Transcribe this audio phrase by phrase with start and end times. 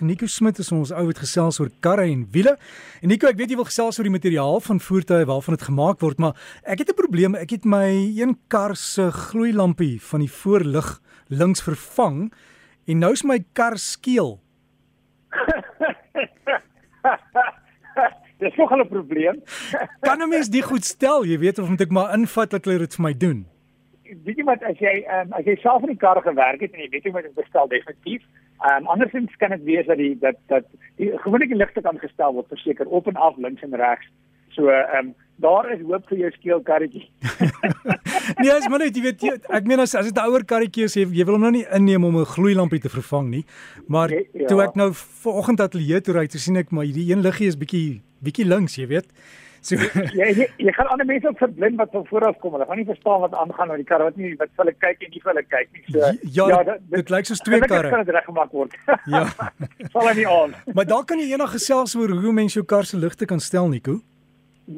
[0.00, 2.56] Nico Smit is ons ou wat gesels oor karre en wiele.
[3.02, 6.00] En Nico, ek weet jy wil gesels oor die materiaal van voertuie waarvan dit gemaak
[6.00, 6.34] word, maar
[6.64, 7.34] ek het 'n probleem.
[7.34, 12.32] Ek het my een kar se gloeilampie van die voorlig links vervang
[12.86, 14.40] en nou is my kar skeel.
[18.40, 19.42] Dis nog 'n probleem.
[20.00, 21.24] kan 'n mens dit goed stel?
[21.24, 23.46] Jy weet of moet ek maar invat dat hulle dit vir my doen?
[24.24, 26.82] Weet jy wat as jy um, as jy self in die kar gewerk het en
[26.84, 28.22] jy weet hoe om dit bestel definitief.
[28.60, 30.66] Ehm um, andersins kan dit wees dat die dat dat
[30.96, 34.06] die gewoonlik ligte kan gestel word verseker op en af links en regs.
[34.56, 37.06] So ehm um, daar is hoop vir jou skeelkarretjie.
[38.42, 40.84] nee, as maar net jy weet jy, ek meen as as dit 'n ouer karretjie
[40.84, 43.44] is, jy, jy wil hom nou nie inneem om 'n gloeilampie te vervang nie.
[43.88, 44.46] Maar nee, ja.
[44.46, 47.56] toe ek nou vanoggend ateljee toe ry, toe sien ek maar hierdie een liggie is
[47.56, 49.08] bietjie bietjie links, jy weet.
[49.60, 49.76] So
[50.18, 52.54] jy jy, jy gaan ander mense ook verblind wat van voor af kom.
[52.56, 55.12] Hulle gaan nie verstaan wat aangaan met die kar wat nie wat hulle kyk en
[55.14, 55.84] nie vir hulle kyk nie.
[55.88, 57.90] So ja, ja dit, dit lyk soos twee karre.
[57.90, 58.78] Dit kan reggemaak word.
[59.14, 59.26] ja.
[59.94, 60.54] Val hy nie aan.
[60.74, 63.68] maar daar kan jy eendag gesels oor hoe mense jou kar se ligte kan stel,
[63.68, 64.00] Nico.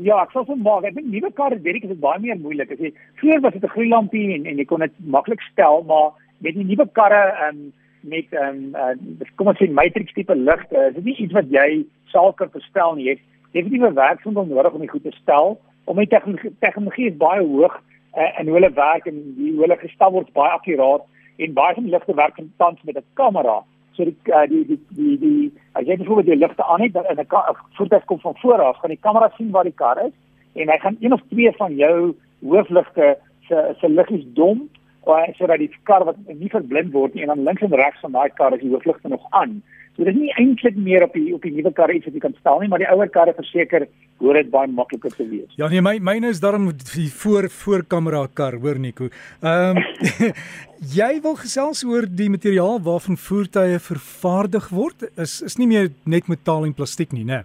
[0.00, 0.86] Ja, ek sal van maak.
[0.89, 2.70] Ek dink nuwe karre, weet ek, is dit baie meer moeilik.
[2.72, 6.12] As jy vroeër was dit 'n gloeilampie en en jy kon dit maklik stel, maar
[6.41, 10.34] met die nuwe karre ehm um, met ehm um, uh, kom ons sê matrix tipe
[10.34, 13.11] ligte, is dit nie iets wat jy sal kan verstel nie.
[13.11, 13.19] Jy
[13.53, 15.61] definitief werkswinkel nodig om dit goed te stel.
[15.84, 17.75] Om die tegnologie tegnologie is baie hoog
[18.17, 21.05] uh, in hoe hulle werk en die hulle gestel word baie akkuraat
[21.36, 23.62] en baie van die ligte werk tans met 'n kamera.
[23.92, 27.19] So die uh, die die die die as jy byvoorbeeld die ligte aan het en
[27.20, 30.12] 'n voertuig kom van voor af, gaan die kamera sien waar die kar is
[30.55, 34.69] en hy gaan een of twee van jou hoofligte se se liggies dom
[35.00, 38.12] of sodat die kar wat nie verblind word nie en dan links en regs van
[38.12, 39.62] daai kar is die hoofligte nog aan.
[39.96, 42.34] So dis nie eintlik meer op die op die nuwe karre iets wat jy kan
[42.38, 43.84] stel nie, maar die ouer karre verseker
[44.22, 45.50] hoor dit baie makliker te wees.
[45.60, 49.10] Ja nee, my myne is daarom die voor voorkamera kar, hoor Nico.
[49.42, 50.32] Ehm um,
[50.98, 55.04] jy wil gesels oor die materiaal waarvan voertuie vervaardig word?
[55.20, 57.42] Is is nie meer net metaal en plastiek nie, né?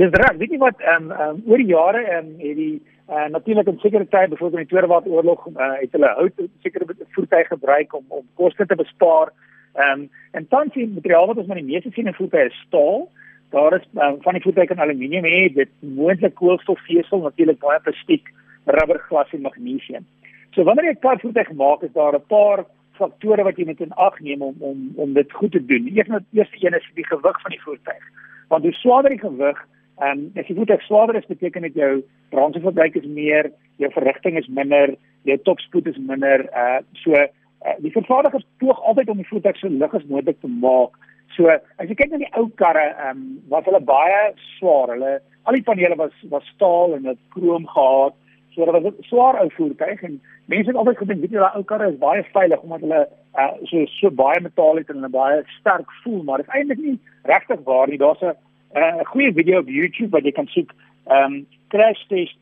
[0.00, 2.74] Dis reg, weet jy wat ehm um, um, oor die jare ehm um, het die
[3.06, 6.90] uh, natuurlik in sekere tye byvoorbeeld in die Tweede Wêreldoorlog uh, het hulle hout sekere
[7.14, 9.30] voertuie gebruik om om koste te bespaar.
[9.74, 12.64] Ehm um, en tans die materiaal wat ons maar die meeste sien in voertuie is
[12.66, 13.08] staal.
[13.50, 18.28] Daar is um, van die voertuie kan aluminium hê, dit moontlik koolstofvesel, natuurlik baie plastiek,
[18.64, 20.06] rubber, glas en magnesium.
[20.54, 22.64] So wanneer jy 'n kar voertuig maak, is daar 'n paar
[22.98, 25.88] faktore wat jy moet in ag neem om om om dit goed te doen.
[25.88, 28.04] Eers net eerste een is die gewig van die voertuig.
[28.48, 29.58] Want hoe swaarder die gewig,
[29.98, 34.36] ehm um, as die voertuig swaarder is, beteken dit jou brandstofverbruik is meer, jou verrigting
[34.38, 36.44] is minder, jou topspoed is minder.
[36.52, 37.26] Uh so
[37.66, 40.98] uh, die vervaardigers poog altyd om die voertuig so lig as moontlik te maak.
[41.36, 44.92] So as jy kyk na die ou karre, ehm um, was hulle baie swaar.
[44.94, 48.14] Hulle al die panele was was staal en het krom gehad.
[48.54, 51.56] So dit was 'n swaar ou voertuig en mense het altyd gedink weet jy daai
[51.56, 53.02] ou karre is baie veilig omdat hulle
[53.40, 56.78] uh, so so baie metaal het en hulle baie sterk voel, maar dit is eintlik
[56.78, 57.98] nie regtig waar nie.
[57.98, 58.36] Daar's 'n
[58.74, 60.70] 'n goeie video op YouTube wat jy kan soek.
[61.06, 62.36] Ehm um, crash test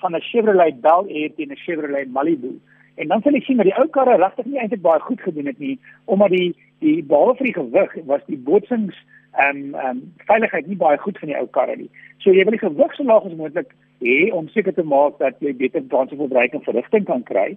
[0.00, 2.60] van 'n Chevrolet Bel Air teen 'n Chevrolet Malibu.
[2.96, 5.50] En dan sal jy sien dat die ou karre regtig nie eintlik baie goed gedoen
[5.50, 8.96] het nie omdat die die behalwe vir die gewig was die botsings
[9.36, 11.90] ehm um, ehm um, veiligheid nie baie goed van die ou karre nie.
[12.24, 13.74] So jy wil die gewig so laag as moontlik
[14.04, 17.48] hê om seker te maak dat jy beter brandstofverbruik en verligting kan kry.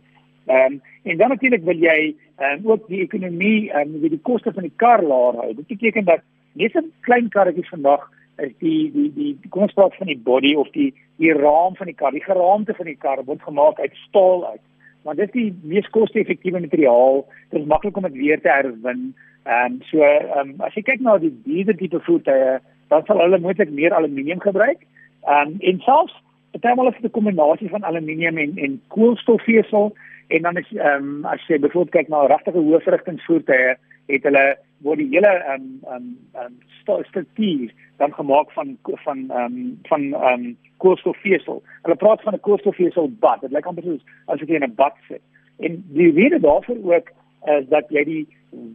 [0.48, 4.24] Ehm um, en dan natuurlik wil jy ehm um, ook die ekonomie en um, die
[4.32, 5.54] koste van die kar laag hou.
[5.54, 9.74] Dit beteken dat net 'n klein karretjie vandag is die die die, die kom ons
[9.74, 13.00] praat van die body of die die raam van die kar, die geraamte van die
[13.00, 14.62] kar word gemaak uit staal uit
[15.10, 17.24] maar dit is die mees koste-effektiewe materiaal.
[17.50, 19.08] Dit is maklik om dit weer te herwin.
[19.50, 22.60] Ehm um, so ehm um, as jy kyk na die diewe tipe voertuie,
[22.94, 24.86] dan sal hulle moontlik meer aluminium gebruik.
[25.26, 26.14] Ehm um, en selfs
[26.54, 29.96] partymal is dit 'n kombinasie van aluminium en en koolstofvesel
[30.28, 33.76] en dan is ehm um, as jy byvoorbeeld kyk na regtige hoëverrigtingsvoertuie,
[34.10, 34.46] het hulle
[34.86, 36.58] word die hele ehm um, ehm um,
[36.96, 41.64] um, struktuur dan gemaak van van ehm um, van ehm um, koolstofvesel.
[41.82, 43.42] Hulle praat van 'n koolstofvesel bad.
[43.42, 45.22] Dit lyk amper soos as jy in 'n bad sit.
[45.60, 47.12] En die rede daarvoor ook
[47.46, 48.28] is dat jy die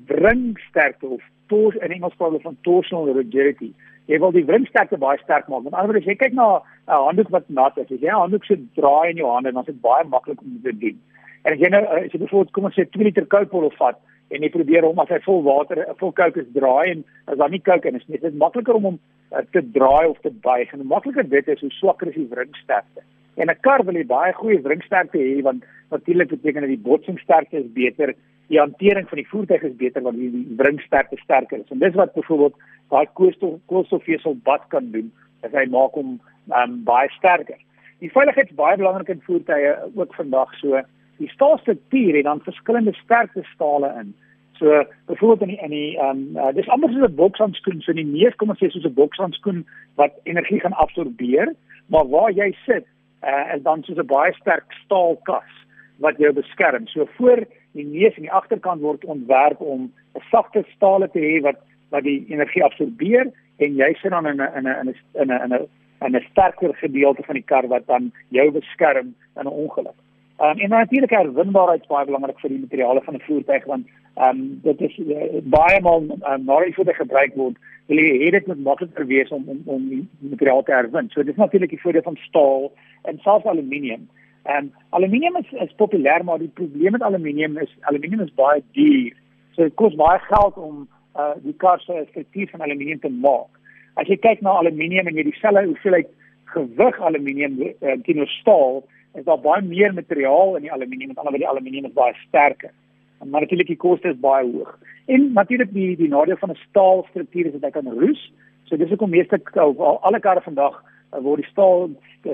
[0.07, 3.73] wringsterkte of tors in Engels praat van torsional rigidity.
[4.05, 5.63] Jy wil die wringsterkte baie sterk maak.
[5.63, 8.23] Met ander woorde, as jy kyk na 'n handdoek wat nat is, as jy 'n
[8.25, 11.01] handdoek se draai in jou hande, dan is dit baie maklik om dit te doen.
[11.45, 14.01] En as jy nou as jy byvoorbeeld kom ons sê 2 liter of vat
[14.31, 17.51] en jy probeer hom as hy vol water, vol kook is draai en as daar
[17.51, 18.99] nie kook in is nie, dit is makliker om hom
[19.35, 23.03] Eh, te draai of te buig en makliker dit is hoe swakker is die wringsterkte.
[23.41, 27.57] En 'n kar wil jy baie goeie wringsterkte hê want natuurlik beteken dit die botsingssterkte
[27.59, 28.15] is beter,
[28.49, 31.71] die hantering van die voertuig is beter want die, wringsterkte sterker is.
[31.71, 32.55] En dis wat byvoorbeeld
[32.91, 35.13] daai koolstof koolstofvesel bad kan doen,
[35.43, 36.21] as hy maak hom
[36.55, 37.59] um, baie sterker.
[37.99, 40.83] Die veiligheid is baie belangrik in voertuie ook vandag so.
[41.19, 44.15] Die staalstruktuur het dan verskillende sterkte stale in.
[44.59, 47.93] So byvoorbeeld in die in die ehm um, uh, dis amper soos 'n bokshandskoen, so
[47.93, 51.55] die neus kom ons sê soos 'n bokshandskoen wat energie gaan absorbeer,
[51.87, 52.87] maar waar jy sit,
[53.23, 55.51] uh, is dan soos 'n baie sterk staalkas
[55.99, 56.87] wat jou beskerm.
[56.87, 61.43] So voor die neus en die agterkant word ontwerp om 'n sagte staal te hê
[61.43, 61.59] wat
[61.91, 65.53] wat die energie absorbeer en jy sit dan in 'n in 'n in 'n in
[65.53, 69.57] 'n in 'n 'n sterker gedeelte van die kar wat dan jou beskerm in 'n
[69.65, 69.99] ongeluk.
[70.45, 73.87] Um, en natuurlik is baie belangrik vir die materiale van 'n voertuig want
[74.25, 77.57] um, dit is uh, baie maal um, na die voertuig gebruik word
[77.87, 81.09] wil jy hê dit moet makliker wees om om om die materiaal te herwin.
[81.09, 84.09] So dis natuurlik die voordeel van staal en selfs aluminium.
[84.57, 89.13] Um, aluminium is, is populêr maar die probleem met aluminium is aluminium is baie duur.
[89.53, 93.49] So dit kos baie geld om uh, die kar se struktuur van aluminium te maak.
[93.95, 96.11] As jy kyk na aluminium en jy dieselfde hoeveelheid
[96.45, 98.83] gewig aluminium uh, teenoor staal
[99.15, 102.15] is daar baie meer materiaal in die aluminium met ander woorde die aluminium is baie
[102.27, 102.73] sterker.
[103.19, 104.79] Maar natuurlik die koste is baie hoog.
[105.07, 108.33] En natuurlik die die nadeel van 'n staalstruktuur is dat hy kan roes.
[108.65, 110.83] So dis hoekom meeste al, alle karre vandag
[111.13, 111.91] uh, word die staal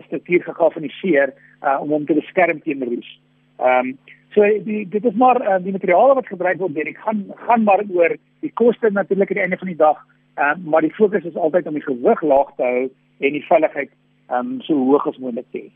[0.07, 3.21] struktuur gegalvaniseer uh, om hom te beskerm teen roes.
[3.59, 3.99] Ehm um,
[4.31, 7.83] so die dit is maar uh, die materiale wat gebruik word, dit gaan gaan maar
[7.95, 9.99] oor die koste natuurlik aan die einde van die dag,
[10.39, 12.89] uh, maar die fokus is altyd om die gewig laag te hou
[13.19, 13.91] en die veiligheid
[14.31, 15.71] ehm um, so hoog as moontlik te hê.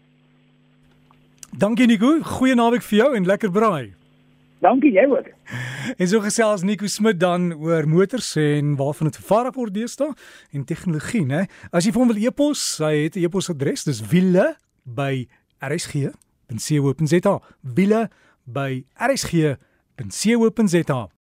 [1.55, 3.93] Dankie Nico, goeie naweek vir jou en lekker braai.
[4.65, 5.29] Dankie jy ook.
[5.95, 10.09] En so gesels Nico Smit dan oor motors en waarvan dit vervaardig word deesdae
[10.51, 11.45] en tegnologie, né?
[11.71, 15.29] As jy vir hom wil e-pos, hy het 'n e-posadres, dis wiele by
[15.62, 17.39] rsg.co.za.
[17.62, 18.11] wiele
[18.45, 21.09] by rsg.co.za.